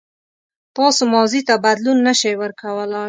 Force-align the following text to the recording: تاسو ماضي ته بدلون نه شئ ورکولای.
تاسو 0.77 1.01
ماضي 1.13 1.41
ته 1.47 1.53
بدلون 1.65 1.97
نه 2.07 2.13
شئ 2.19 2.33
ورکولای. 2.41 2.99